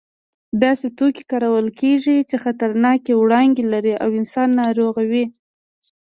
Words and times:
داسې 0.63 0.87
توکي 0.97 1.23
کارول 1.31 1.67
کېږي 1.81 2.17
چې 2.29 2.35
خطرناکې 2.43 3.11
وړانګې 3.15 3.63
لري 3.73 3.93
او 4.03 4.09
انسان 4.19 4.49
ناروغوي. 4.61 5.25